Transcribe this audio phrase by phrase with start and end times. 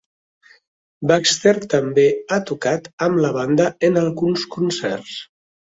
[1.11, 5.17] Baxter també ha tocat amb la banda en alguns concerts.